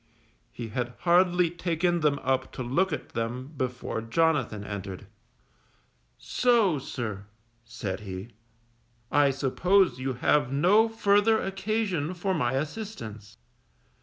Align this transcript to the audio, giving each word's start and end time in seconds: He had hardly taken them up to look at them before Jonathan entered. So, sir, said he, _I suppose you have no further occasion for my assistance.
He 0.51 0.69
had 0.69 0.95
hardly 1.01 1.51
taken 1.51 1.99
them 1.99 2.17
up 2.23 2.51
to 2.53 2.63
look 2.63 2.91
at 2.91 3.09
them 3.09 3.53
before 3.55 4.01
Jonathan 4.01 4.63
entered. 4.63 5.05
So, 6.17 6.79
sir, 6.79 7.27
said 7.65 7.99
he, 7.99 8.29
_I 9.11 9.31
suppose 9.31 9.99
you 9.99 10.13
have 10.13 10.51
no 10.51 10.89
further 10.89 11.39
occasion 11.39 12.15
for 12.15 12.33
my 12.33 12.53
assistance. 12.53 13.37